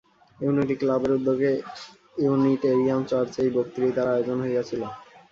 Unity 0.39 0.75
ক্লাবের 0.81 1.11
উদ্যোগে 1.17 1.51
Unitarian 2.17 3.01
চার্চ-এ 3.09 3.41
এই 3.43 3.49
বক্তৃতার 3.57 4.07
আয়োজন 4.13 4.37
হইয়াছিল। 4.45 4.81